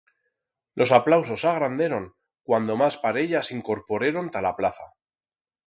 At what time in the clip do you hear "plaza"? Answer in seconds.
4.63-4.93